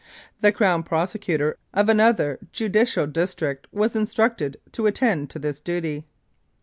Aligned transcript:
The 0.39 0.51
Crown 0.51 0.81
Prosecutor 0.81 1.59
of 1.75 1.87
another 1.87 2.39
judicial 2.51 3.05
district 3.05 3.67
was 3.71 3.95
instructed 3.95 4.57
to 4.71 4.87
attend 4.87 5.29
to 5.29 5.37
this 5.37 5.59
duty. 5.59 6.05